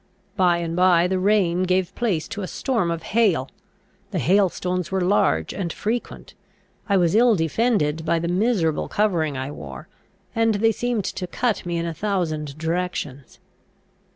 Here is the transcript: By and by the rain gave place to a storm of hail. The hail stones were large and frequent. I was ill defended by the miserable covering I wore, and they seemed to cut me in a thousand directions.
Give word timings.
By 0.35 0.57
and 0.57 0.75
by 0.75 1.05
the 1.05 1.19
rain 1.19 1.61
gave 1.61 1.93
place 1.93 2.27
to 2.29 2.41
a 2.41 2.47
storm 2.47 2.89
of 2.89 3.03
hail. 3.13 3.49
The 4.09 4.17
hail 4.17 4.49
stones 4.49 4.91
were 4.91 5.01
large 5.01 5.53
and 5.53 5.71
frequent. 5.71 6.33
I 6.89 6.97
was 6.97 7.13
ill 7.13 7.35
defended 7.35 8.03
by 8.03 8.17
the 8.17 8.27
miserable 8.27 8.87
covering 8.87 9.37
I 9.37 9.51
wore, 9.51 9.89
and 10.33 10.55
they 10.55 10.71
seemed 10.71 11.05
to 11.05 11.27
cut 11.27 11.67
me 11.67 11.77
in 11.77 11.85
a 11.85 11.93
thousand 11.93 12.57
directions. 12.57 13.37